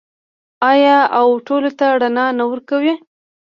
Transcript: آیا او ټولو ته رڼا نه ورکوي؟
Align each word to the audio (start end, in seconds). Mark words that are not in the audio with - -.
آیا 0.71 0.97
او 1.19 1.27
ټولو 1.47 1.69
ته 1.79 1.85
رڼا 2.01 2.25
نه 2.39 2.43
ورکوي؟ 2.51 2.93